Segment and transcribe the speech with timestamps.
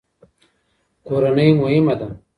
[1.07, 2.07] کورنۍ مهمه ده.